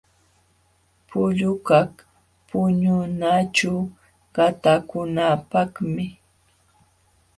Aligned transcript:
Pullukaq 1.07 1.91
puñunaćhu 2.49 3.75
qatakunapaqmi. 4.35 6.05